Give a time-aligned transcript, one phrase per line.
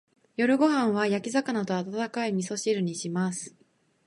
[0.35, 3.53] 晩ご飯は焼き魚と温かい味噌汁にします。